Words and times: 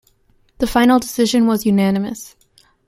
The 0.57 0.65
final 0.65 0.97
decision 0.97 1.45
was 1.45 1.63
unanimous. 1.63 2.35